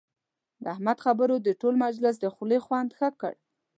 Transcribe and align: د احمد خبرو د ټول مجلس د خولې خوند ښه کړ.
د 0.63 0.65
احمد 0.73 0.97
خبرو 1.05 1.35
د 1.41 1.47
ټول 1.61 1.73
مجلس 1.85 2.15
د 2.19 2.25
خولې 2.33 2.59
خوند 2.65 2.89
ښه 2.97 3.09
کړ. 3.21 3.33